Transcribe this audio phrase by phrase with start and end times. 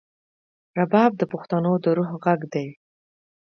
[0.77, 2.67] رباب د پښتنو د روح غږ دی.